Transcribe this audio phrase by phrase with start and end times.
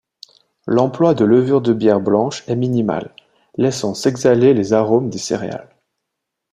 [0.65, 3.13] L'emploi de levure de bière blanche est minimal,
[3.57, 5.69] laissant s'exhaler les arômes des céréales.